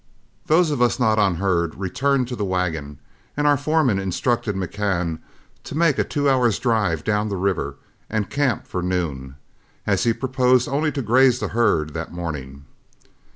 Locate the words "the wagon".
2.35-2.97